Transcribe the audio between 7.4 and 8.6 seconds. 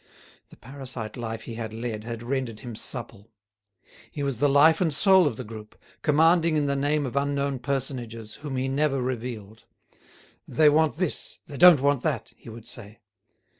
personages whom